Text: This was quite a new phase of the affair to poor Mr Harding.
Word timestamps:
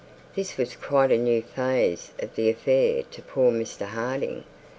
This 0.33 0.57
was 0.57 0.75
quite 0.75 1.11
a 1.11 1.17
new 1.19 1.43
phase 1.43 2.09
of 2.17 2.33
the 2.33 2.49
affair 2.49 3.03
to 3.11 3.21
poor 3.21 3.51
Mr 3.51 3.85
Harding. 3.85 4.45